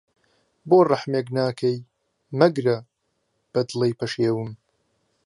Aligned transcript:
بۆ 0.69 0.77
رهحمێک 0.91 1.27
ناکهی، 1.37 1.77
مهگره، 2.39 2.77
به 3.51 3.61
دڵهی 3.69 3.93
پهشێوم 3.99 4.51